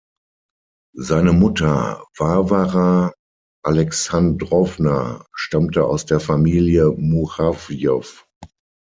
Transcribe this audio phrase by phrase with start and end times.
[0.97, 3.13] Seine Mutter Warwara
[3.63, 8.03] Alexandrowna stammte aus der Familie Murawjow.